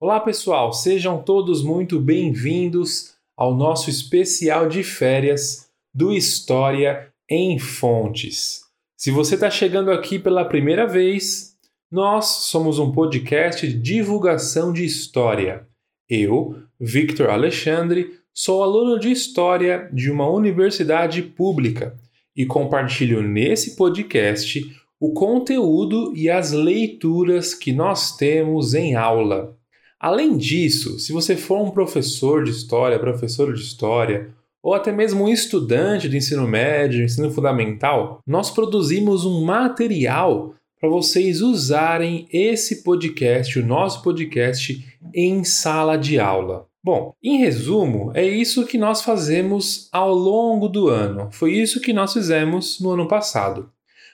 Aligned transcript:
Olá 0.00 0.20
pessoal, 0.20 0.72
sejam 0.72 1.20
todos 1.20 1.60
muito 1.60 1.98
bem-vindos 1.98 3.16
ao 3.36 3.52
nosso 3.52 3.90
especial 3.90 4.68
de 4.68 4.84
férias 4.84 5.68
do 5.92 6.12
História 6.12 7.12
em 7.28 7.58
Fontes. 7.58 8.60
Se 8.96 9.10
você 9.10 9.34
está 9.34 9.50
chegando 9.50 9.90
aqui 9.90 10.16
pela 10.16 10.44
primeira 10.44 10.86
vez, 10.86 11.56
nós 11.90 12.26
somos 12.26 12.78
um 12.78 12.92
podcast 12.92 13.66
de 13.66 13.74
divulgação 13.76 14.72
de 14.72 14.84
história. 14.84 15.66
Eu, 16.08 16.62
Victor 16.78 17.30
Alexandre, 17.30 18.20
sou 18.32 18.62
aluno 18.62 19.00
de 19.00 19.10
História 19.10 19.90
de 19.92 20.12
uma 20.12 20.30
universidade 20.30 21.22
pública 21.22 21.98
e 22.36 22.46
compartilho 22.46 23.20
nesse 23.20 23.74
podcast 23.74 24.62
o 25.00 25.12
conteúdo 25.12 26.16
e 26.16 26.30
as 26.30 26.52
leituras 26.52 27.52
que 27.52 27.72
nós 27.72 28.16
temos 28.16 28.74
em 28.74 28.94
aula. 28.94 29.57
Além 30.00 30.36
disso, 30.36 30.98
se 30.98 31.12
você 31.12 31.36
for 31.36 31.60
um 31.60 31.70
professor 31.70 32.44
de 32.44 32.50
história, 32.50 32.98
professor 32.98 33.52
de 33.52 33.60
história, 33.60 34.32
ou 34.62 34.74
até 34.74 34.92
mesmo 34.92 35.24
um 35.24 35.28
estudante 35.28 36.08
de 36.08 36.16
ensino 36.16 36.46
médio, 36.46 37.02
ensino 37.02 37.30
fundamental, 37.30 38.20
nós 38.26 38.50
produzimos 38.50 39.24
um 39.24 39.44
material 39.44 40.54
para 40.80 40.88
vocês 40.88 41.40
usarem 41.40 42.28
esse 42.32 42.82
podcast, 42.82 43.58
o 43.58 43.66
nosso 43.66 44.02
podcast, 44.02 44.84
em 45.12 45.42
sala 45.42 45.96
de 45.96 46.20
aula. 46.20 46.66
Bom, 46.82 47.12
em 47.22 47.38
resumo, 47.38 48.12
é 48.14 48.24
isso 48.24 48.64
que 48.64 48.78
nós 48.78 49.02
fazemos 49.02 49.88
ao 49.92 50.14
longo 50.14 50.68
do 50.68 50.88
ano. 50.88 51.28
Foi 51.32 51.52
isso 51.52 51.80
que 51.80 51.92
nós 51.92 52.12
fizemos 52.12 52.80
no 52.80 52.90
ano 52.90 53.08
passado. 53.08 53.70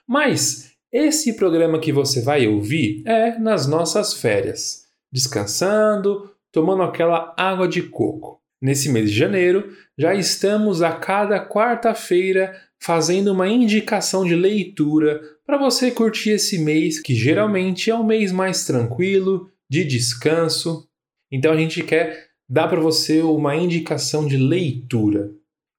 Mas 0.09 0.73
esse 0.91 1.35
programa 1.35 1.79
que 1.79 1.93
você 1.93 2.23
vai 2.23 2.47
ouvir 2.47 3.03
é 3.07 3.39
nas 3.39 3.67
nossas 3.67 4.15
férias, 4.15 4.84
descansando, 5.15 6.29
tomando 6.51 6.83
aquela 6.83 7.33
água 7.37 7.69
de 7.69 7.83
coco. 7.83 8.43
Nesse 8.61 8.89
mês 8.89 9.11
de 9.11 9.17
janeiro, 9.17 9.73
já 9.97 10.13
estamos 10.13 10.83
a 10.83 10.91
cada 10.93 11.39
quarta-feira 11.47 12.61
fazendo 12.81 13.31
uma 13.31 13.47
indicação 13.47 14.25
de 14.25 14.35
leitura 14.35 15.21
para 15.47 15.57
você 15.57 15.93
curtir 15.93 16.31
esse 16.31 16.59
mês, 16.59 16.99
que 16.99 17.15
geralmente 17.15 17.91
é 17.91 17.95
um 17.95 18.05
mês 18.05 18.33
mais 18.33 18.67
tranquilo, 18.67 19.49
de 19.71 19.85
descanso. 19.85 20.89
Então 21.31 21.53
a 21.53 21.57
gente 21.57 21.83
quer 21.85 22.31
dar 22.49 22.67
para 22.67 22.81
você 22.81 23.21
uma 23.21 23.55
indicação 23.55 24.27
de 24.27 24.37
leitura. 24.37 25.31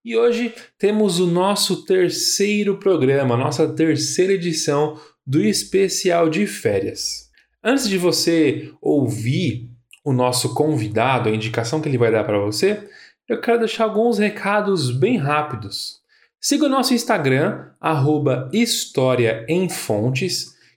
E 0.04 0.16
hoje 0.16 0.54
temos 0.78 1.20
o 1.20 1.28
nosso 1.28 1.84
terceiro 1.84 2.78
programa, 2.78 3.36
nossa 3.36 3.68
terceira 3.68 4.34
edição 4.34 5.00
do 5.26 5.44
especial 5.44 6.30
de 6.30 6.46
férias. 6.46 7.25
Antes 7.68 7.90
de 7.90 7.98
você 7.98 8.72
ouvir 8.80 9.72
o 10.04 10.14
nosso 10.14 10.54
convidado, 10.54 11.28
a 11.28 11.32
indicação 11.32 11.82
que 11.82 11.90
ele 11.90 11.98
vai 11.98 12.12
dar 12.12 12.24
para 12.24 12.38
você, 12.38 12.88
eu 13.28 13.42
quero 13.42 13.58
deixar 13.58 13.86
alguns 13.86 14.20
recados 14.20 14.92
bem 14.92 15.18
rápidos. 15.18 16.00
Siga 16.40 16.68
o 16.68 16.70
nosso 16.70 16.94
Instagram, 16.94 17.70
arroba 17.82 18.52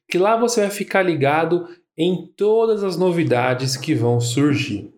que 0.09 0.16
lá 0.16 0.34
você 0.34 0.62
vai 0.62 0.70
ficar 0.70 1.03
ligado 1.03 1.69
em 1.94 2.33
todas 2.34 2.83
as 2.83 2.97
novidades 2.97 3.77
que 3.77 3.94
vão 3.94 4.19
surgir. 4.19 4.91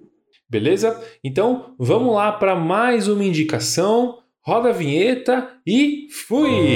Beleza? 0.48 1.02
Então 1.24 1.74
vamos 1.76 2.14
lá 2.14 2.30
para 2.30 2.54
mais 2.54 3.08
uma 3.08 3.24
indicação. 3.24 4.18
Roda 4.42 4.68
a 4.68 4.72
vinheta 4.72 5.50
e 5.66 6.06
fui! 6.28 6.74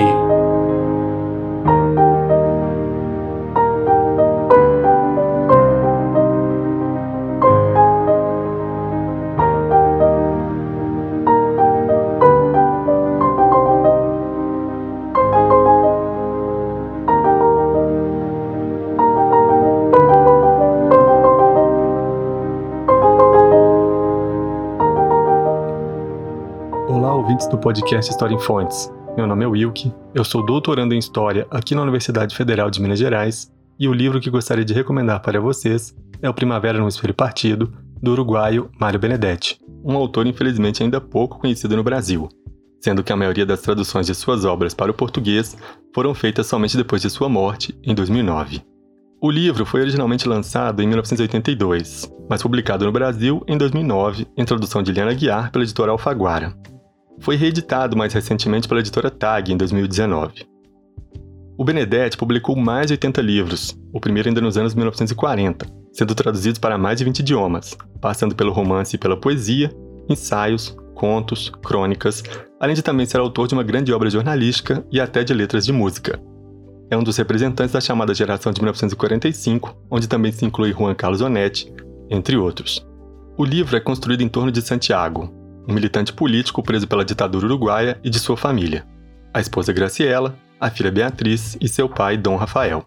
Ouvintes 27.34 27.48
do 27.48 27.58
podcast 27.58 28.12
História 28.12 28.34
em 28.34 28.38
Fontes. 28.38 28.92
Meu 29.16 29.26
nome 29.26 29.44
é 29.44 29.48
Wilke, 29.48 29.92
eu 30.14 30.24
sou 30.24 30.44
doutorando 30.44 30.94
em 30.94 30.98
História 30.98 31.46
aqui 31.50 31.74
na 31.74 31.82
Universidade 31.82 32.36
Federal 32.36 32.70
de 32.70 32.80
Minas 32.80 32.98
Gerais 32.98 33.50
e 33.76 33.88
o 33.88 33.92
livro 33.92 34.20
que 34.20 34.30
gostaria 34.30 34.64
de 34.64 34.72
recomendar 34.72 35.20
para 35.20 35.40
vocês 35.40 35.92
é 36.22 36.30
O 36.30 36.34
Primavera 36.34 36.78
no 36.78 36.86
Espelho 36.86 37.12
Partido, 37.12 37.72
do 38.00 38.12
uruguaio 38.12 38.70
Mário 38.78 39.00
Benedetti, 39.00 39.58
um 39.84 39.96
autor 39.96 40.28
infelizmente 40.28 40.84
ainda 40.84 41.00
pouco 41.00 41.40
conhecido 41.40 41.76
no 41.76 41.82
Brasil, 41.82 42.28
sendo 42.80 43.02
que 43.02 43.12
a 43.12 43.16
maioria 43.16 43.44
das 43.44 43.62
traduções 43.62 44.06
de 44.06 44.14
suas 44.14 44.44
obras 44.44 44.72
para 44.72 44.92
o 44.92 44.94
português 44.94 45.56
foram 45.92 46.14
feitas 46.14 46.46
somente 46.46 46.76
depois 46.76 47.02
de 47.02 47.10
sua 47.10 47.28
morte, 47.28 47.76
em 47.82 47.96
2009. 47.96 48.62
O 49.20 49.28
livro 49.28 49.66
foi 49.66 49.80
originalmente 49.80 50.28
lançado 50.28 50.80
em 50.82 50.86
1982, 50.86 52.08
mas 52.30 52.42
publicado 52.42 52.84
no 52.84 52.92
Brasil 52.92 53.42
em 53.48 53.58
2009 53.58 54.28
em 54.36 54.44
tradução 54.44 54.84
de 54.84 54.92
Liana 54.92 55.14
Guiar 55.14 55.50
pela 55.50 55.64
editora 55.64 55.90
Alfaguara. 55.90 56.54
Foi 57.20 57.36
reeditado 57.36 57.96
mais 57.96 58.12
recentemente 58.12 58.68
pela 58.68 58.80
editora 58.80 59.10
Tag 59.10 59.52
em 59.52 59.56
2019. 59.56 60.46
O 61.56 61.64
Benedetti 61.64 62.16
publicou 62.16 62.56
mais 62.56 62.88
de 62.88 62.94
80 62.94 63.22
livros, 63.22 63.78
o 63.92 64.00
primeiro 64.00 64.28
ainda 64.28 64.40
nos 64.40 64.58
anos 64.58 64.74
1940, 64.74 65.66
sendo 65.92 66.14
traduzidos 66.14 66.58
para 66.58 66.76
mais 66.76 66.98
de 66.98 67.04
20 67.04 67.20
idiomas, 67.20 67.76
passando 68.00 68.34
pelo 68.34 68.52
romance 68.52 68.96
e 68.96 68.98
pela 68.98 69.18
poesia, 69.18 69.70
ensaios, 70.08 70.76
contos, 70.94 71.52
crônicas, 71.62 72.24
além 72.60 72.74
de 72.74 72.82
também 72.82 73.06
ser 73.06 73.20
autor 73.20 73.46
de 73.46 73.54
uma 73.54 73.62
grande 73.62 73.92
obra 73.92 74.10
jornalística 74.10 74.84
e 74.90 75.00
até 75.00 75.22
de 75.22 75.32
letras 75.32 75.64
de 75.64 75.72
música. 75.72 76.20
É 76.90 76.96
um 76.96 77.04
dos 77.04 77.16
representantes 77.16 77.72
da 77.72 77.80
chamada 77.80 78.12
geração 78.12 78.52
de 78.52 78.60
1945, 78.60 79.76
onde 79.90 80.08
também 80.08 80.32
se 80.32 80.44
inclui 80.44 80.72
Juan 80.72 80.94
Carlos 80.94 81.20
Onetti, 81.20 81.72
entre 82.10 82.36
outros. 82.36 82.84
O 83.36 83.44
livro 83.44 83.76
é 83.76 83.80
construído 83.80 84.22
em 84.22 84.28
torno 84.28 84.50
de 84.50 84.60
Santiago, 84.60 85.32
um 85.66 85.72
militante 85.72 86.12
político 86.12 86.62
preso 86.62 86.86
pela 86.86 87.04
ditadura 87.04 87.46
uruguaia 87.46 87.98
e 88.02 88.10
de 88.10 88.18
sua 88.18 88.36
família, 88.36 88.86
a 89.32 89.40
esposa 89.40 89.72
Graciela, 89.72 90.36
a 90.60 90.70
filha 90.70 90.90
Beatriz 90.90 91.56
e 91.60 91.68
seu 91.68 91.88
pai 91.88 92.16
Dom 92.16 92.36
Rafael. 92.36 92.84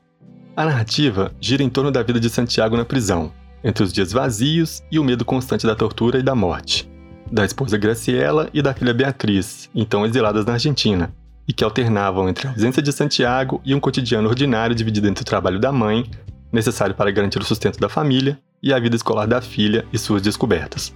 A 0.56 0.66
narrativa 0.66 1.32
gira 1.40 1.62
em 1.62 1.70
torno 1.70 1.92
da 1.92 2.02
vida 2.02 2.20
de 2.20 2.30
Santiago 2.30 2.78
na 2.78 2.86
prisão, 2.86 3.32
entre 3.64 3.84
os 3.84 3.92
dias 3.92 4.12
vazios 4.12 4.82
e 4.92 4.98
o 4.98 5.04
medo 5.04 5.26
constante 5.26 5.68
da 5.68 5.76
tortura 5.76 6.20
e 6.20 6.24
da 6.24 6.34
morte, 6.34 6.90
da 7.32 7.46
esposa 7.46 7.78
Graciela 7.78 8.50
e 8.54 8.62
da 8.62 8.74
filha 8.74 8.94
Beatriz, 8.94 9.70
então 9.76 10.06
exiladas 10.06 10.46
na 10.46 10.54
Argentina, 10.54 11.14
e 11.48 11.54
que 11.54 11.64
alternavam 11.64 12.28
entre 12.28 12.48
a 12.48 12.52
ausência 12.52 12.82
de 12.82 12.92
Santiago 12.92 13.62
e 13.64 13.74
um 13.76 13.80
cotidiano 13.80 14.30
ordinário 14.30 14.76
dividido 14.76 15.08
entre 15.08 15.22
o 15.22 15.26
trabalho 15.26 15.60
da 15.60 15.72
mãe, 15.72 16.10
necessário 16.52 16.96
para 16.96 17.12
garantir 17.12 17.40
o 17.40 17.46
sustento 17.46 17.80
da 17.80 17.90
família, 17.90 18.40
e 18.62 18.74
a 18.74 18.80
vida 18.80 18.96
escolar 18.96 19.28
da 19.28 19.42
filha 19.42 19.86
e 19.94 19.98
suas 19.98 20.22
descobertas. 20.22 20.94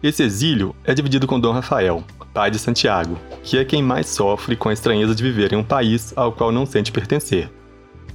Esse 0.00 0.22
exílio 0.22 0.76
é 0.84 0.94
dividido 0.94 1.26
com 1.26 1.40
Dom 1.40 1.50
Rafael, 1.50 2.04
pai 2.32 2.52
de 2.52 2.58
Santiago, 2.58 3.18
que 3.42 3.58
é 3.58 3.64
quem 3.64 3.82
mais 3.82 4.06
sofre 4.06 4.54
com 4.54 4.68
a 4.68 4.72
estranheza 4.72 5.12
de 5.12 5.24
viver 5.24 5.52
em 5.52 5.56
um 5.56 5.64
país 5.64 6.12
ao 6.14 6.30
qual 6.30 6.52
não 6.52 6.64
sente 6.64 6.92
pertencer, 6.92 7.50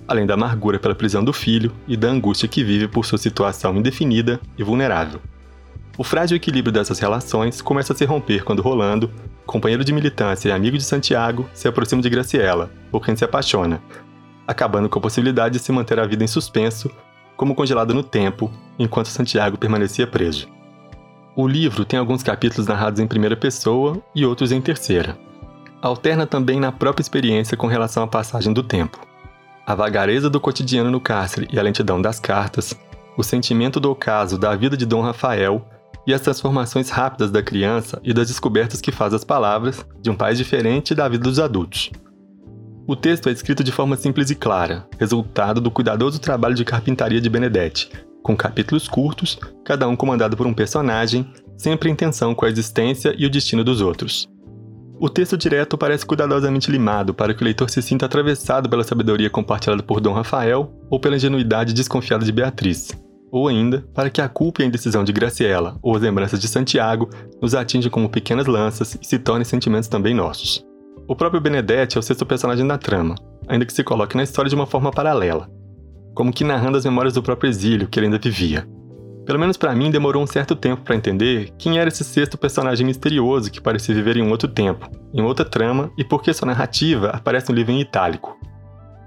além 0.07 0.25
da 0.25 0.35
amargura 0.35 0.79
pela 0.79 0.95
prisão 0.95 1.21
do 1.21 1.33
filho 1.33 1.73
e 1.85 1.97
da 1.97 2.07
angústia 2.07 2.47
que 2.47 2.63
vive 2.63 2.87
por 2.87 3.05
sua 3.05 3.17
situação 3.17 3.75
indefinida 3.75 4.39
e 4.57 4.63
vulnerável. 4.63 5.19
O 5.97 6.05
frágil 6.05 6.37
equilíbrio 6.37 6.71
dessas 6.71 6.99
relações 6.99 7.61
começa 7.61 7.91
a 7.91 7.95
se 7.97 8.05
romper 8.05 8.45
quando 8.45 8.61
Rolando, 8.61 9.11
companheiro 9.45 9.83
de 9.83 9.91
militância 9.91 10.47
e 10.47 10.51
amigo 10.53 10.77
de 10.77 10.85
Santiago, 10.85 11.49
se 11.53 11.67
aproxima 11.67 12.01
de 12.01 12.09
Graciela, 12.09 12.71
por 12.89 13.03
quem 13.03 13.13
se 13.13 13.25
apaixona, 13.25 13.83
acabando 14.47 14.87
com 14.87 14.99
a 14.99 15.01
possibilidade 15.01 15.57
de 15.57 15.59
se 15.59 15.73
manter 15.73 15.99
a 15.99 16.07
vida 16.07 16.23
em 16.23 16.27
suspenso, 16.27 16.89
como 17.35 17.53
congelado 17.53 17.93
no 17.93 18.03
tempo, 18.03 18.49
enquanto 18.79 19.07
Santiago 19.07 19.57
permanecia 19.57 20.07
preso. 20.07 20.47
O 21.35 21.47
livro 21.47 21.83
tem 21.83 21.97
alguns 21.97 22.21
capítulos 22.21 22.67
narrados 22.67 22.99
em 22.99 23.07
primeira 23.07 23.35
pessoa 23.35 23.99
e 24.13 24.23
outros 24.23 24.51
em 24.51 24.61
terceira. 24.61 25.17
Alterna 25.81 26.27
também 26.27 26.59
na 26.59 26.71
própria 26.71 27.01
experiência 27.01 27.57
com 27.57 27.65
relação 27.65 28.03
à 28.03 28.07
passagem 28.07 28.53
do 28.53 28.61
tempo. 28.61 28.99
A 29.65 29.73
vagareza 29.73 30.29
do 30.29 30.39
cotidiano 30.39 30.91
no 30.91 31.01
cárcere 31.01 31.47
e 31.51 31.57
a 31.57 31.63
lentidão 31.63 31.99
das 31.99 32.19
cartas, 32.19 32.77
o 33.17 33.23
sentimento 33.23 33.79
do 33.79 33.89
ocaso 33.89 34.37
da 34.37 34.55
vida 34.55 34.77
de 34.77 34.85
Dom 34.85 35.01
Rafael 35.01 35.67
e 36.05 36.13
as 36.13 36.21
transformações 36.21 36.91
rápidas 36.91 37.31
da 37.31 37.41
criança 37.41 37.99
e 38.03 38.13
das 38.13 38.27
descobertas 38.27 38.79
que 38.79 38.91
faz 38.91 39.11
as 39.11 39.23
palavras 39.23 39.83
de 39.99 40.11
um 40.11 40.15
país 40.15 40.37
diferente 40.37 40.93
da 40.93 41.09
vida 41.09 41.23
dos 41.23 41.39
adultos. 41.39 41.89
O 42.85 42.95
texto 42.95 43.27
é 43.27 43.31
escrito 43.31 43.63
de 43.63 43.71
forma 43.71 43.95
simples 43.95 44.29
e 44.29 44.35
clara, 44.35 44.87
resultado 44.99 45.59
do 45.59 45.71
cuidadoso 45.71 46.19
trabalho 46.19 46.53
de 46.53 46.65
carpintaria 46.65 47.19
de 47.19 47.29
Benedetti, 47.29 47.89
com 48.23 48.35
capítulos 48.35 48.87
curtos, 48.87 49.37
cada 49.63 49.87
um 49.87 49.95
comandado 49.95 50.35
por 50.37 50.47
um 50.47 50.53
personagem, 50.53 51.29
sempre 51.57 51.89
em 51.89 51.95
tensão 51.95 52.33
com 52.33 52.45
a 52.45 52.49
existência 52.49 53.13
e 53.17 53.25
o 53.25 53.29
destino 53.29 53.63
dos 53.63 53.81
outros. 53.81 54.27
O 54.99 55.09
texto 55.09 55.37
direto 55.37 55.77
parece 55.77 56.05
cuidadosamente 56.05 56.71
limado 56.71 57.13
para 57.13 57.33
que 57.33 57.41
o 57.41 57.43
leitor 57.43 57.69
se 57.69 57.81
sinta 57.81 58.05
atravessado 58.05 58.69
pela 58.69 58.83
sabedoria 58.83 59.29
compartilhada 59.29 59.83
por 59.83 59.99
Dom 59.99 60.13
Rafael 60.13 60.71
ou 60.89 60.99
pela 60.99 61.17
ingenuidade 61.17 61.73
desconfiada 61.73 62.23
de 62.23 62.31
Beatriz, 62.31 62.89
ou 63.29 63.47
ainda 63.47 63.83
para 63.93 64.09
que 64.09 64.21
a 64.21 64.29
culpa 64.29 64.61
e 64.61 64.63
a 64.63 64.67
indecisão 64.67 65.03
de 65.03 65.11
Graciela 65.11 65.77
ou 65.81 65.95
as 65.95 66.01
lembranças 66.01 66.39
de 66.39 66.47
Santiago 66.47 67.09
nos 67.41 67.53
atinjam 67.53 67.91
como 67.91 68.07
pequenas 68.07 68.45
lanças 68.45 68.97
e 69.01 69.05
se 69.05 69.19
tornem 69.19 69.43
sentimentos 69.43 69.89
também 69.89 70.13
nossos. 70.13 70.63
O 71.05 71.15
próprio 71.15 71.41
Benedetti 71.41 71.97
é 71.97 71.99
o 71.99 72.03
sexto 72.03 72.25
personagem 72.25 72.65
da 72.65 72.77
trama, 72.77 73.15
ainda 73.47 73.65
que 73.65 73.73
se 73.73 73.83
coloque 73.83 74.15
na 74.15 74.23
história 74.23 74.47
de 74.47 74.55
uma 74.55 74.65
forma 74.65 74.89
paralela, 74.89 75.49
como 76.13 76.31
que 76.31 76.43
narrando 76.43 76.77
as 76.77 76.85
memórias 76.85 77.13
do 77.13 77.23
próprio 77.23 77.49
exílio 77.49 77.87
que 77.87 77.99
ele 77.99 78.07
ainda 78.07 78.19
vivia. 78.19 78.67
Pelo 79.25 79.39
menos 79.39 79.55
para 79.55 79.73
mim 79.73 79.89
demorou 79.89 80.21
um 80.21 80.27
certo 80.27 80.55
tempo 80.55 80.81
para 80.81 80.95
entender 80.95 81.53
quem 81.57 81.79
era 81.79 81.87
esse 81.87 82.03
sexto 82.03 82.37
personagem 82.37 82.85
misterioso 82.85 83.49
que 83.49 83.61
parecia 83.61 83.95
viver 83.95 84.17
em 84.17 84.21
um 84.21 84.29
outro 84.29 84.49
tempo, 84.49 84.89
em 85.13 85.21
outra 85.21 85.45
trama 85.45 85.91
e 85.97 86.03
por 86.03 86.21
que 86.21 86.33
sua 86.33 86.47
narrativa 86.47 87.09
aparece 87.09 87.49
no 87.49 87.55
livro 87.55 87.71
em 87.71 87.79
itálico. 87.79 88.37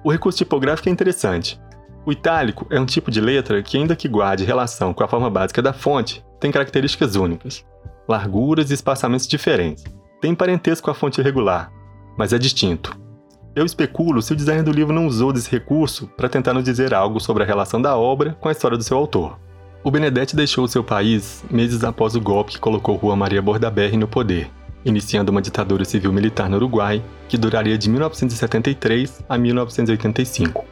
O 0.03 0.11
recurso 0.11 0.39
tipográfico 0.39 0.89
é 0.89 0.93
interessante. 0.93 1.61
O 2.07 2.13
itálico 2.13 2.67
é 2.71 2.81
um 2.81 2.87
tipo 2.87 3.11
de 3.11 3.21
letra 3.21 3.63
que, 3.63 3.77
ainda 3.77 3.97
que 3.97 4.09
guarde 4.09 4.45
relação 4.45 4.95
com 4.95 5.03
a 5.03 5.09
forma 5.09 5.29
básica 5.29 5.61
da 5.61 5.73
fonte, 5.73 6.25
tem 6.41 6.53
características 6.53 7.17
únicas, 7.17 7.67
larguras 8.09 8.71
e 8.71 8.75
espaçamentos 8.75 9.27
diferentes. 9.27 9.85
Tem 10.21 10.35
parentesco 10.35 10.85
com 10.85 10.91
a 10.91 10.95
fonte 10.95 11.21
irregular, 11.21 11.71
mas 12.17 12.33
é 12.33 12.39
distinto. 12.39 12.97
Eu 13.57 13.65
especulo 13.65 14.21
se 14.21 14.35
o 14.35 14.37
designer 14.37 14.63
do 14.63 14.71
livro 14.71 14.93
não 14.93 15.07
usou 15.07 15.33
desse 15.33 15.51
recurso 15.51 16.07
para 16.15 16.29
tentar 16.29 16.53
nos 16.53 16.63
dizer 16.63 16.93
algo 16.93 17.19
sobre 17.19 17.43
a 17.43 17.47
relação 17.47 17.81
da 17.81 17.97
obra 17.97 18.37
com 18.39 18.51
a 18.51 18.53
história 18.53 18.77
do 18.77 18.85
seu 18.85 18.99
autor. 18.99 19.39
O 19.83 19.91
Benedetti 19.91 20.37
deixou 20.37 20.69
seu 20.69 20.85
país 20.85 21.43
meses 21.51 21.83
após 21.83 22.15
o 22.15 22.21
golpe 22.21 22.53
que 22.53 22.61
colocou 22.61 22.97
Rua 22.97 23.17
Maria 23.17 23.41
Bordaberry 23.41 23.97
no 23.97 24.07
poder, 24.07 24.51
iniciando 24.85 25.33
uma 25.33 25.41
ditadura 25.41 25.87
civil-militar 25.87 26.51
no 26.51 26.57
Uruguai 26.57 27.03
que 27.31 27.39
duraria 27.39 27.79
de 27.79 27.89
1973 27.89 29.25
a 29.27 29.39
1985. 29.39 30.63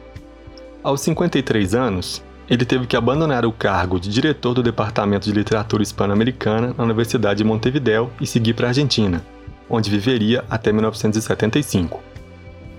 Aos 0.83 1.01
53 1.01 1.73
anos, 1.73 2.23
ele 2.47 2.65
teve 2.65 2.85
que 2.85 2.95
abandonar 2.95 3.47
o 3.47 3.51
cargo 3.51 3.99
de 3.99 4.11
diretor 4.11 4.53
do 4.53 4.61
Departamento 4.61 5.25
de 5.25 5.33
Literatura 5.33 5.81
Hispano-Americana 5.81 6.75
na 6.77 6.83
Universidade 6.83 7.39
de 7.39 7.43
Montevideo 7.43 8.11
e 8.21 8.27
seguir 8.27 8.53
para 8.53 8.67
a 8.67 8.69
Argentina, 8.69 9.25
onde 9.67 9.89
viveria 9.89 10.45
até 10.47 10.71
1975. 10.71 12.14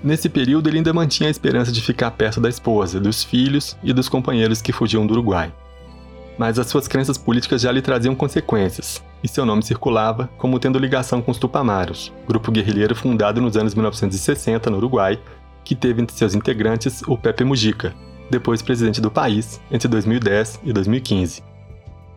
Nesse 0.07 0.29
período, 0.29 0.69
ele 0.69 0.79
ainda 0.79 0.93
mantinha 0.95 1.29
a 1.29 1.31
esperança 1.31 1.71
de 1.71 1.83
ficar 1.83 2.13
perto 2.13 2.41
da 2.41 2.49
esposa, 2.49 2.99
dos 2.99 3.23
filhos 3.23 3.77
e 3.83 3.93
dos 3.93 4.09
companheiros 4.09 4.63
que 4.63 4.73
fugiam 4.73 5.07
do 5.07 5.13
Uruguai 5.13 5.53
mas 6.39 6.59
as 6.59 6.67
suas 6.67 6.87
crenças 6.87 7.17
políticas 7.17 7.63
já 7.63 7.73
lhe 7.73 7.83
traziam 7.83 8.15
consequências, 8.15 9.03
e 9.23 9.29
seu 9.29 9.47
nome 9.47 9.63
circulava 9.63 10.29
como 10.37 10.59
tendo 10.59 10.79
ligação 10.79 11.23
com 11.23 11.31
os 11.31 11.39
Tupamaros, 11.39 12.13
grupo 12.27 12.53
guerrilheiro 12.53 12.95
fundado 12.95 13.41
nos 13.41 13.57
anos 13.57 13.75
1960 13.75 14.71
no 14.71 14.77
Uruguai, 14.77 15.19
que 15.65 15.75
teve 15.75 16.03
entre 16.03 16.17
seus 16.17 16.35
integrantes 16.35 17.03
o 17.07 17.17
Pepe 17.17 17.45
Mujica, 17.45 17.95
depois 18.31 18.63
presidente 18.63 19.01
do 19.01 19.11
país 19.11 19.61
entre 19.71 19.89
2010 19.89 20.61
e 20.65 20.73
2015. 20.73 21.43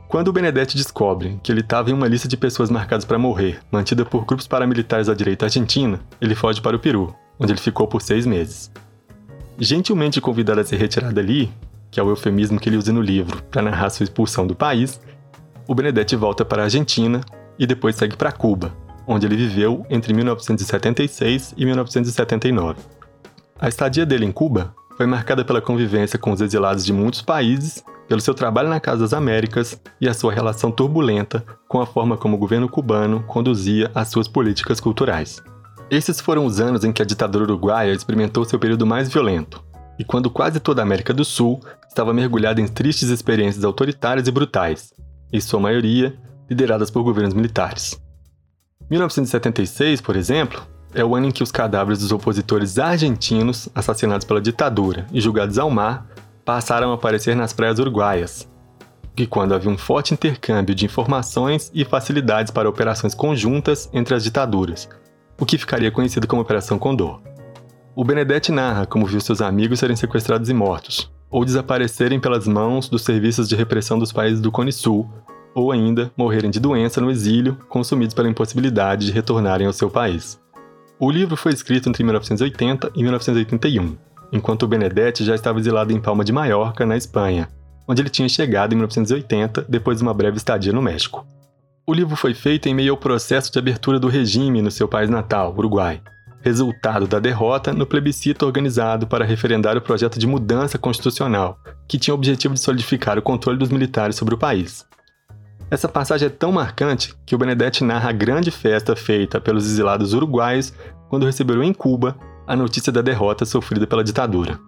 Quando 0.08 0.30
o 0.30 0.34
Benedetti 0.34 0.76
descobre 0.76 1.40
que 1.44 1.52
ele 1.52 1.62
estava 1.62 1.92
em 1.92 1.94
uma 1.94 2.08
lista 2.08 2.28
de 2.28 2.36
pessoas 2.36 2.72
marcadas 2.72 3.06
para 3.06 3.20
morrer, 3.20 3.60
mantida 3.72 4.04
por 4.04 4.26
grupos 4.26 4.48
paramilitares 4.48 5.06
da 5.06 5.14
direita 5.14 5.46
argentina, 5.46 6.00
ele 6.20 6.34
foge 6.34 6.62
para 6.62 6.76
o 6.76 6.80
Peru, 6.80 7.16
onde 7.40 7.54
ele 7.54 7.60
ficou 7.60 7.88
por 7.88 8.02
seis 8.02 8.26
meses. 8.26 8.70
Gentilmente 9.58 10.20
convidado 10.20 10.60
a 10.60 10.64
ser 10.64 10.78
retirado 10.78 11.14
dali, 11.14 11.52
que 11.90 12.00
é 12.00 12.04
o 12.04 12.10
eufemismo 12.10 12.60
que 12.60 12.70
ele 12.70 12.78
usa 12.78 12.92
no 12.92 13.02
livro 13.02 13.42
para 13.44 13.62
narrar 13.62 13.90
sua 13.90 14.04
expulsão 14.04 14.46
do 14.46 14.56
país, 14.56 15.00
o 15.68 15.74
Benedetti 15.74 16.16
volta 16.16 16.44
para 16.44 16.64
a 16.64 16.66
Argentina 16.66 17.22
e 17.58 17.66
depois 17.66 17.96
segue 17.96 18.16
para 18.16 18.32
Cuba, 18.32 18.74
onde 19.08 19.26
ele 19.26 19.36
viveu 19.36 19.86
entre 19.90 20.14
1976 20.14 21.54
e 21.58 21.66
1979. 21.66 22.80
A 23.60 23.68
estadia 23.68 24.06
dele 24.06 24.26
em 24.26 24.32
Cuba 24.32 24.74
foi 24.96 25.06
marcada 25.06 25.44
pela 25.46 25.62
convivência 25.62 26.20
com 26.20 26.32
os 26.32 26.42
exilados 26.42 26.86
de 26.86 26.94
muitos 26.94 27.22
países, 27.22 27.84
pelo 28.08 28.22
seu 28.22 28.34
trabalho 28.34 28.70
na 28.70 28.80
Casa 28.80 29.02
das 29.02 29.14
Américas 29.14 29.80
e 30.02 30.10
a 30.10 30.14
sua 30.14 30.34
relação 30.34 30.72
turbulenta 30.72 31.46
com 31.68 31.80
a 31.80 31.86
forma 31.86 32.18
como 32.18 32.36
o 32.36 32.40
governo 32.40 32.68
cubano 32.68 33.24
conduzia 33.28 33.92
as 33.94 34.08
suas 34.08 34.28
políticas 34.28 34.80
culturais. 34.80 35.42
Esses 35.92 36.20
foram 36.22 36.46
os 36.46 36.60
anos 36.60 36.84
em 36.84 36.92
que 36.92 37.02
a 37.02 37.06
ditadura 37.06 37.46
uruguaia 37.46 37.92
experimentou 37.92 38.46
seu 38.46 38.60
período 38.60 38.86
mais 38.86 39.10
violento, 39.10 39.64
e 39.98 40.04
quando 40.04 40.30
quase 40.30 40.60
toda 40.60 40.82
a 40.82 40.84
América 40.84 41.12
do 41.12 41.26
Sul 41.26 41.60
estava 41.88 42.14
mergulhada 42.14 42.62
em 42.62 42.68
tristes 42.68 43.10
experiências 43.10 43.64
autoritárias 43.64 44.28
e 44.28 44.32
brutais, 44.32 44.94
em 45.34 45.42
sua 45.42 45.60
maioria 45.60 46.16
lideradas 46.48 46.92
por 46.92 47.02
governos 47.02 47.34
militares. 47.34 48.00
1976, 48.88 50.00
por 50.00 50.16
exemplo, 50.16 50.62
é 50.94 51.04
o 51.04 51.16
ano 51.16 51.28
em 51.28 51.32
que 51.32 51.42
os 51.42 51.52
cadáveres 51.52 52.00
dos 52.00 52.12
opositores 52.12 52.78
argentinos 52.78 53.68
assassinados 53.74 54.26
pela 54.26 54.42
ditadura 54.42 55.08
e 55.12 55.20
julgados 55.20 55.58
ao 55.58 55.72
mar 55.72 56.08
passaram 56.46 56.92
a 56.92 56.96
aparecer 56.96 57.36
nas 57.36 57.52
praias 57.52 57.80
uruguaias, 57.80 58.48
e 59.18 59.26
quando 59.26 59.54
havia 59.56 59.72
um 59.72 59.78
forte 59.78 60.14
intercâmbio 60.14 60.76
de 60.76 60.86
informações 60.86 61.72
e 61.74 61.84
facilidades 61.84 62.52
para 62.52 62.70
operações 62.70 63.16
conjuntas 63.16 63.90
entre 63.92 64.16
as 64.16 64.24
ditaduras, 64.24 64.88
o 65.40 65.46
que 65.46 65.58
ficaria 65.58 65.90
conhecido 65.90 66.28
como 66.28 66.42
Operação 66.42 66.78
Condor. 66.78 67.22
O 67.96 68.04
Benedetti 68.04 68.52
narra 68.52 68.86
como 68.86 69.06
viu 69.06 69.22
seus 69.22 69.42
amigos 69.42 69.80
serem 69.80 69.96
sequestrados 69.96 70.50
e 70.50 70.54
mortos, 70.54 71.10
ou 71.30 71.46
desaparecerem 71.46 72.20
pelas 72.20 72.48
mãos 72.48 72.90
dos 72.90 73.04
serviços 73.04 73.48
de 73.48 73.56
repressão 73.56 73.98
dos 73.98 74.12
países 74.12 74.42
do 74.42 74.52
Cone 74.52 74.72
Sul, 74.72 75.10
ou 75.56 75.72
ainda 75.72 76.12
morrerem 76.16 76.52
de 76.52 76.60
doença 76.60 77.02
no 77.02 77.10
exílio, 77.10 77.58
consumidos 77.70 78.14
pela 78.14 78.30
impossibilidade 78.30 79.06
de 79.06 79.12
retornarem 79.12 79.66
ao 79.66 79.74
seu 79.74 79.90
país. 79.90 80.40
O 81.00 81.10
livro 81.10 81.38
foi 81.38 81.54
escrito 81.54 81.88
entre 81.88 82.04
1980 82.04 82.92
e 82.94 83.02
1981, 83.02 83.98
enquanto 84.32 84.64
o 84.64 84.68
Benedetti 84.68 85.24
já 85.24 85.34
estava 85.34 85.60
exilado 85.60 85.94
em 85.94 86.00
Palma 86.00 86.24
de 86.24 86.34
Maiorca, 86.34 86.86
na 86.86 86.98
Espanha, 86.98 87.50
onde 87.88 88.02
ele 88.02 88.10
tinha 88.10 88.28
chegado 88.30 88.74
em 88.74 88.76
1980 88.76 89.66
depois 89.68 89.98
de 89.98 90.04
uma 90.04 90.14
breve 90.14 90.38
estadia 90.38 90.74
no 90.74 90.82
México. 90.82 91.26
O 91.90 91.94
livro 91.94 92.16
foi 92.16 92.36
feito 92.36 92.70
em 92.70 92.76
meio 92.76 92.92
ao 92.92 92.98
processo 92.98 93.52
de 93.52 93.58
abertura 93.58 94.00
do 94.00 94.08
regime 94.08 94.62
no 94.62 94.70
seu 94.70 94.88
país 94.88 95.10
natal, 95.10 95.56
Uruguai, 95.58 96.00
resultado 96.40 97.08
da 97.08 97.18
derrota 97.18 97.74
no 97.74 97.84
plebiscito 97.84 98.46
organizado 98.46 99.08
para 99.08 99.26
referendar 99.26 99.76
o 99.76 99.82
projeto 99.82 100.20
de 100.20 100.28
mudança 100.28 100.78
constitucional, 100.78 101.58
que 101.88 101.98
tinha 101.98 102.14
o 102.14 102.16
objetivo 102.16 102.54
de 102.54 102.60
solidificar 102.60 103.18
o 103.18 103.24
controle 103.24 103.58
dos 103.58 103.70
militares 103.70 104.16
sobre 104.16 104.36
o 104.36 104.38
país. 104.38 104.86
Essa 105.72 105.90
passagem 105.90 106.28
é 106.28 106.30
tão 106.30 106.52
marcante 106.52 107.16
que 107.26 107.34
o 107.34 107.40
Benedetti 107.40 107.84
narra 107.84 108.12
a 108.12 108.14
grande 108.14 108.52
festa 108.52 108.96
feita 108.96 109.42
pelos 109.42 109.66
exilados 109.66 110.14
uruguaios 110.14 110.72
quando 111.10 111.26
receberam 111.26 111.64
em 111.64 111.74
Cuba 111.74 112.16
a 112.46 112.56
notícia 112.56 112.94
da 112.94 113.02
derrota 113.02 113.46
sofrida 113.46 113.88
pela 113.88 114.04
ditadura. 114.04 114.60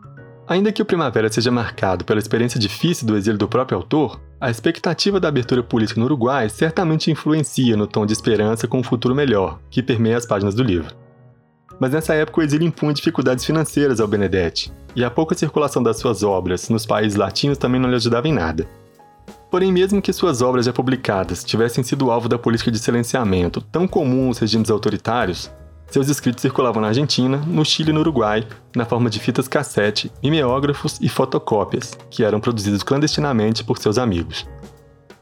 Ainda 0.48 0.72
que 0.72 0.82
o 0.82 0.86
Primavera 0.86 1.32
seja 1.32 1.52
marcado 1.52 2.04
pela 2.04 2.20
experiência 2.20 2.60
difícil 2.60 3.06
do 3.06 3.16
exílio 3.16 3.38
do 3.38 3.48
próprio 3.48 3.78
autor, 3.78 4.20
a 4.42 4.50
expectativa 4.50 5.20
da 5.20 5.28
abertura 5.28 5.64
política 5.64 6.00
no 6.00 6.08
Uruguai 6.08 6.50
certamente 6.50 7.12
influencia 7.12 7.77
no 7.77 7.88
tom 7.88 8.06
de 8.06 8.12
esperança 8.12 8.68
com 8.68 8.80
um 8.80 8.84
futuro 8.84 9.15
melhor, 9.15 9.60
que 9.70 9.84
permeia 9.84 10.18
as 10.18 10.25
páginas 10.25 10.56
do 10.56 10.63
livro 10.63 11.00
mas 11.82 11.94
nessa 11.94 12.13
época 12.13 12.42
o 12.42 12.44
exílio 12.44 12.68
impunha 12.68 12.94
dificuldades 12.94 13.44
financeiras 13.44 14.00
ao 14.00 14.08
Benedetti, 14.08 14.72
e 14.96 15.04
a 15.04 15.10
pouca 15.10 15.34
circulação 15.34 15.82
das 15.82 15.98
suas 15.98 16.22
obras 16.22 16.70
nos 16.70 16.86
países 16.86 17.18
latinos 17.18 17.58
também 17.58 17.82
não 17.82 17.89
lhe 17.89 17.96
ajudava 17.96 18.27
em 18.27 18.34
nada. 18.34 18.68
Porém, 19.50 19.72
mesmo 19.72 20.00
que 20.00 20.13
suas 20.13 20.44
obras 20.44 20.68
já 20.68 20.72
publicadas 20.72 21.44
tivessem 21.44 21.84
sido 21.84 22.12
alvo 22.12 22.30
da 22.30 22.38
política 22.38 22.70
de 22.70 22.77
silenciamento 22.77 23.62
tão 23.62 23.88
comum 23.88 24.27
aos 24.27 24.38
regimes 24.38 24.70
autoritários, 24.70 25.51
seus 25.91 26.07
escritos 26.07 26.41
circulavam 26.41 26.81
na 26.81 26.88
Argentina, 26.88 27.38
no 27.45 27.65
Chile 27.65 27.89
e 27.89 27.93
no 27.93 28.00
Uruguai, 28.00 28.48
na 28.74 28.86
forma 28.86 29.10
de 29.10 29.19
fitas 29.19 29.48
cassete, 29.48 30.10
mimeógrafos 30.24 30.98
e 31.01 31.10
fotocópias, 31.10 31.98
que 32.10 32.24
eram 32.24 32.39
produzidos 32.39 32.81
clandestinamente 32.81 33.63
por 33.63 33.77
seus 33.77 33.98
amigos. 33.98 34.48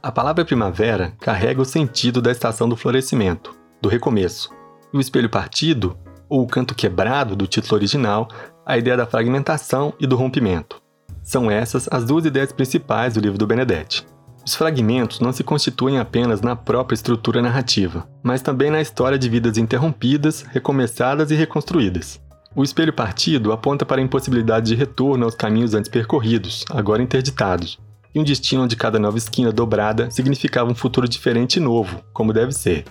A 0.01 0.11
palavra 0.11 0.45
primavera 0.45 1.13
carrega 1.19 1.61
o 1.61 1.65
sentido 1.65 2.21
da 2.21 2.31
estação 2.31 2.69
do 2.69 2.75
florescimento, 2.75 3.55
do 3.81 3.89
recomeço, 3.89 4.51
e 4.93 4.97
o 4.97 5.01
espelho 5.01 5.29
partido 5.29 5.97
ou 6.29 6.43
o 6.43 6.47
canto 6.47 6.75
quebrado 6.75 7.35
do 7.35 7.47
título 7.47 7.75
original, 7.75 8.27
a 8.63 8.77
ideia 8.77 8.95
da 8.95 9.07
fragmentação 9.07 9.93
e 9.99 10.05
do 10.05 10.15
rompimento. 10.15 10.79
São 11.23 11.49
essas 11.49 11.87
as 11.91 12.05
duas 12.05 12.25
ideias 12.25 12.51
principais 12.51 13.15
do 13.15 13.19
livro 13.19 13.39
do 13.39 13.47
Benedetti. 13.47 14.05
Os 14.49 14.55
fragmentos 14.55 15.19
não 15.19 15.31
se 15.31 15.43
constituem 15.43 15.99
apenas 15.99 16.41
na 16.41 16.55
própria 16.55 16.95
estrutura 16.95 17.39
narrativa, 17.39 18.09
mas 18.23 18.41
também 18.41 18.71
na 18.71 18.81
história 18.81 19.15
de 19.15 19.29
vidas 19.29 19.59
interrompidas, 19.59 20.41
recomeçadas 20.41 21.29
e 21.29 21.35
reconstruídas. 21.35 22.19
O 22.55 22.63
espelho 22.63 22.91
partido 22.91 23.51
aponta 23.51 23.85
para 23.85 24.01
a 24.01 24.03
impossibilidade 24.03 24.65
de 24.65 24.73
retorno 24.73 25.23
aos 25.23 25.35
caminhos 25.35 25.75
antes 25.75 25.87
percorridos, 25.87 26.65
agora 26.71 27.03
interditados, 27.03 27.77
e 28.11 28.19
um 28.19 28.23
destino 28.23 28.63
onde 28.63 28.75
cada 28.75 28.97
nova 28.97 29.19
esquina 29.19 29.51
dobrada 29.51 30.09
significava 30.09 30.71
um 30.71 30.75
futuro 30.75 31.07
diferente 31.07 31.57
e 31.57 31.59
novo, 31.59 32.01
como 32.11 32.33
deve 32.33 32.51
ser. 32.51 32.85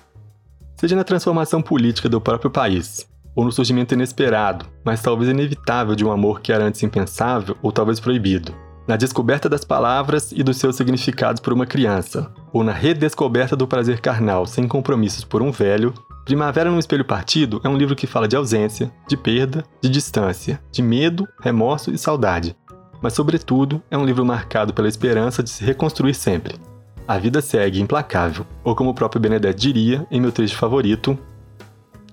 Seja 0.77 0.95
na 0.95 1.03
transformação 1.03 1.61
política 1.61 2.09
do 2.09 2.21
próprio 2.21 2.53
país, 2.53 3.05
ou 3.35 3.45
no 3.45 3.51
surgimento 3.51 3.95
inesperado, 3.95 4.65
mas 4.85 5.03
talvez 5.03 5.29
inevitável 5.29 5.97
de 5.97 6.05
um 6.05 6.13
amor 6.13 6.41
que 6.41 6.53
era 6.53 6.65
antes 6.65 6.85
impensável 6.85 7.57
ou 7.61 7.73
talvez 7.73 7.99
proibido, 7.99 8.55
na 8.89 8.97
descoberta 8.97 9.51
das 9.51 9.65
palavras 9.65 10.33
e 10.33 10.43
dos 10.43 10.57
seus 10.57 10.75
significados 10.75 11.41
por 11.41 11.53
uma 11.53 11.67
criança, 11.67 12.33
ou 12.51 12.65
na 12.65 12.73
redescoberta 12.73 13.55
do 13.55 13.69
prazer 13.69 14.01
carnal 14.01 14.47
sem 14.47 14.67
compromissos 14.67 15.25
por 15.25 15.43
um 15.43 15.53
velho, 15.53 15.93
Primavera 16.25 16.71
num 16.71 16.79
Espelho 16.79 17.07
Partido 17.07 17.59
é 17.65 17.69
um 17.69 17.77
livro 17.77 17.97
que 17.97 18.07
fala 18.07 18.29
de 18.29 18.37
ausência, 18.37 18.93
de 19.09 19.17
perda, 19.17 19.65
de 19.81 19.89
distância, 19.89 20.61
de 20.71 20.83
medo, 20.83 21.27
remorso 21.41 21.91
e 21.91 21.97
saudade. 21.97 22.57
mas, 23.01 23.13
sobretudo, 23.13 23.81
é 23.91 23.97
um 23.97 24.05
livro 24.05 24.27
marcado 24.27 24.75
pela 24.75 24.89
esperança 24.89 25.43
de 25.43 25.49
se 25.49 25.65
reconstruir 25.65 26.15
sempre. 26.15 26.57
A 27.07 27.17
vida 27.17 27.41
segue 27.41 27.81
implacável, 27.81 28.45
ou 28.65 28.75
como 28.75 28.91
o 28.91 28.95
próprio 28.95 29.21
Benedetti 29.21 29.61
diria 29.61 30.07
em 30.11 30.21
meu 30.21 30.33
trecho 30.33 30.57
favorito, 30.57 31.17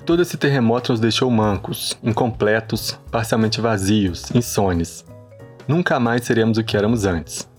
Todo 0.05 0.21
esse 0.21 0.37
terremoto 0.37 0.91
nos 0.91 1.01
deixou 1.01 1.31
mancos, 1.31 1.97
incompletos, 2.03 2.99
parcialmente 3.09 3.59
vazios, 3.59 4.29
insones. 4.35 5.03
Nunca 5.67 5.99
mais 5.99 6.23
seremos 6.23 6.59
o 6.59 6.63
que 6.63 6.77
éramos 6.77 7.05
antes. 7.05 7.49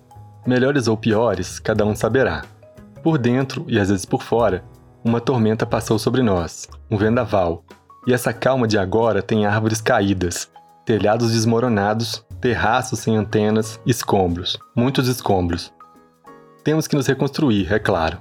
Melhores 0.46 0.86
ou 0.86 0.96
piores, 0.96 1.58
cada 1.58 1.84
um 1.84 1.94
saberá. 1.96 2.44
Por 3.02 3.18
dentro 3.18 3.64
e 3.66 3.80
às 3.80 3.88
vezes 3.88 4.04
por 4.04 4.22
fora, 4.22 4.64
uma 5.04 5.20
tormenta 5.20 5.66
passou 5.66 5.98
sobre 5.98 6.22
nós, 6.22 6.68
um 6.88 6.96
vendaval. 6.96 7.64
E 8.06 8.12
essa 8.12 8.32
calma 8.32 8.68
de 8.68 8.78
agora 8.78 9.22
tem 9.22 9.44
árvores 9.44 9.80
caídas, 9.80 10.48
telhados 10.84 11.32
desmoronados, 11.32 12.24
terraços 12.40 13.00
sem 13.00 13.16
antenas, 13.16 13.80
escombros, 13.84 14.56
muitos 14.76 15.08
escombros. 15.08 15.72
Temos 16.62 16.86
que 16.86 16.94
nos 16.94 17.08
reconstruir, 17.08 17.72
é 17.72 17.80
claro. 17.80 18.18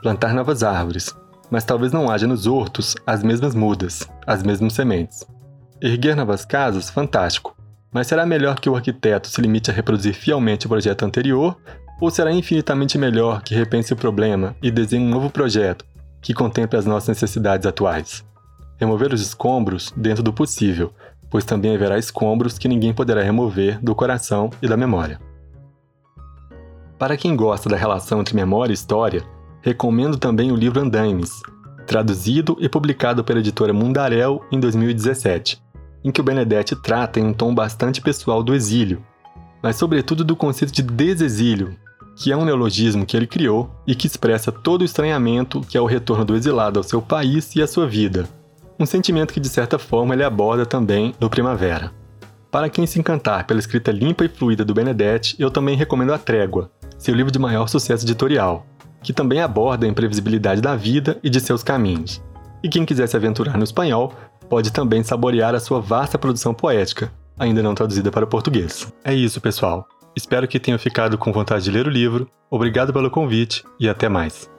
Plantar 0.00 0.32
novas 0.32 0.62
árvores, 0.62 1.14
mas 1.50 1.64
talvez 1.64 1.92
não 1.92 2.10
haja 2.10 2.26
nos 2.26 2.46
hortos 2.46 2.96
as 3.06 3.22
mesmas 3.22 3.54
mudas, 3.54 4.08
as 4.26 4.42
mesmas 4.42 4.72
sementes. 4.72 5.26
Erguer 5.82 6.16
novas 6.16 6.46
casas, 6.46 6.88
fantástico, 6.88 7.57
mas 7.92 8.06
será 8.06 8.26
melhor 8.26 8.60
que 8.60 8.68
o 8.68 8.76
arquiteto 8.76 9.28
se 9.28 9.40
limite 9.40 9.70
a 9.70 9.74
reproduzir 9.74 10.14
fielmente 10.14 10.66
o 10.66 10.68
projeto 10.68 11.04
anterior, 11.04 11.56
ou 12.00 12.10
será 12.10 12.32
infinitamente 12.32 12.96
melhor 12.96 13.42
que 13.42 13.54
repense 13.54 13.92
o 13.92 13.96
problema 13.96 14.54
e 14.62 14.70
desenhe 14.70 15.04
um 15.04 15.10
novo 15.10 15.30
projeto 15.30 15.84
que 16.20 16.34
contemple 16.34 16.78
as 16.78 16.86
nossas 16.86 17.08
necessidades 17.08 17.66
atuais? 17.66 18.24
Remover 18.76 19.12
os 19.12 19.20
escombros 19.20 19.92
dentro 19.96 20.22
do 20.22 20.32
possível, 20.32 20.92
pois 21.30 21.44
também 21.44 21.74
haverá 21.74 21.98
escombros 21.98 22.58
que 22.58 22.68
ninguém 22.68 22.92
poderá 22.92 23.22
remover 23.22 23.78
do 23.82 23.94
coração 23.94 24.50
e 24.62 24.68
da 24.68 24.76
memória. 24.76 25.20
Para 26.98 27.16
quem 27.16 27.36
gosta 27.36 27.68
da 27.68 27.76
relação 27.76 28.20
entre 28.20 28.34
memória 28.34 28.72
e 28.72 28.74
história, 28.74 29.22
recomendo 29.62 30.16
também 30.16 30.50
o 30.50 30.56
livro 30.56 30.80
Andaimes, 30.80 31.30
traduzido 31.86 32.56
e 32.60 32.68
publicado 32.68 33.24
pela 33.24 33.38
editora 33.38 33.72
Mundarel 33.72 34.44
em 34.50 34.58
2017, 34.58 35.62
em 36.08 36.10
que 36.10 36.22
o 36.22 36.24
Benedetti 36.24 36.74
trata 36.74 37.20
em 37.20 37.24
um 37.24 37.32
tom 37.34 37.54
bastante 37.54 38.00
pessoal 38.00 38.42
do 38.42 38.54
exílio, 38.54 39.04
mas 39.62 39.76
sobretudo 39.76 40.24
do 40.24 40.34
conceito 40.34 40.72
de 40.72 40.82
desexílio, 40.82 41.76
que 42.16 42.32
é 42.32 42.36
um 42.36 42.46
neologismo 42.46 43.04
que 43.04 43.14
ele 43.14 43.26
criou 43.26 43.70
e 43.86 43.94
que 43.94 44.06
expressa 44.06 44.50
todo 44.50 44.80
o 44.80 44.84
estranhamento 44.84 45.60
que 45.60 45.76
é 45.76 45.80
o 45.80 45.86
retorno 45.86 46.24
do 46.24 46.34
exilado 46.34 46.80
ao 46.80 46.82
seu 46.82 47.02
país 47.02 47.54
e 47.54 47.62
à 47.62 47.66
sua 47.66 47.86
vida, 47.86 48.26
um 48.80 48.86
sentimento 48.86 49.34
que 49.34 49.40
de 49.40 49.50
certa 49.50 49.78
forma 49.78 50.14
ele 50.14 50.24
aborda 50.24 50.64
também 50.64 51.14
no 51.20 51.28
Primavera. 51.28 51.92
Para 52.50 52.70
quem 52.70 52.86
se 52.86 52.98
encantar 52.98 53.46
pela 53.46 53.60
escrita 53.60 53.92
limpa 53.92 54.24
e 54.24 54.28
fluida 54.28 54.64
do 54.64 54.72
Benedetti, 54.72 55.36
eu 55.38 55.50
também 55.50 55.76
recomendo 55.76 56.14
A 56.14 56.18
Trégua, 56.18 56.70
seu 56.96 57.14
livro 57.14 57.30
de 57.30 57.38
maior 57.38 57.68
sucesso 57.68 58.06
editorial, 58.06 58.64
que 59.02 59.12
também 59.12 59.42
aborda 59.42 59.84
a 59.84 59.88
imprevisibilidade 59.88 60.62
da 60.62 60.74
vida 60.74 61.18
e 61.22 61.28
de 61.28 61.38
seus 61.38 61.62
caminhos. 61.62 62.22
E 62.62 62.68
quem 62.68 62.84
quiser 62.84 63.06
se 63.06 63.16
aventurar 63.16 63.56
no 63.56 63.64
espanhol, 63.64 64.12
pode 64.48 64.72
também 64.72 65.02
saborear 65.02 65.54
a 65.54 65.60
sua 65.60 65.80
vasta 65.80 66.18
produção 66.18 66.54
poética, 66.54 67.12
ainda 67.38 67.62
não 67.62 67.74
traduzida 67.74 68.10
para 68.10 68.24
o 68.24 68.28
português. 68.28 68.92
É 69.04 69.14
isso, 69.14 69.40
pessoal. 69.40 69.86
Espero 70.16 70.48
que 70.48 70.58
tenham 70.58 70.78
ficado 70.78 71.16
com 71.16 71.32
vontade 71.32 71.64
de 71.64 71.70
ler 71.70 71.86
o 71.86 71.90
livro. 71.90 72.28
Obrigado 72.50 72.92
pelo 72.92 73.10
convite 73.10 73.62
e 73.78 73.88
até 73.88 74.08
mais. 74.08 74.50